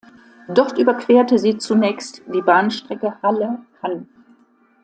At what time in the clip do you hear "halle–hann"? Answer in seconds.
3.21-4.09